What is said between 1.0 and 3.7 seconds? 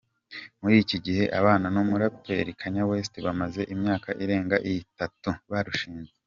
gihe abana n’umuraperi Kanye West bamaze